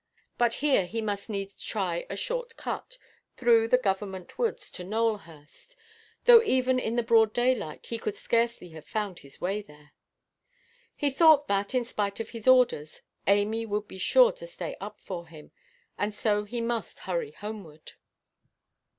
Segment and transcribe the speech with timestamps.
[0.39, 2.97] But here he must needs try a short cut,
[3.37, 5.75] through the Government Woods, to Nowelhurst,
[6.23, 9.91] though even in the broad daylight he could scarcely have found his way there.
[10.95, 14.99] He thought that, in spite of his orders, Amy would be sure to stay up
[14.99, 15.51] for him,
[15.99, 17.91] and so he must hurry homeward.